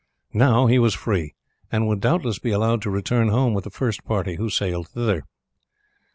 [0.33, 1.35] Now he was free,
[1.71, 5.25] and would doubtless be allowed to return home with the first party who sailed thither.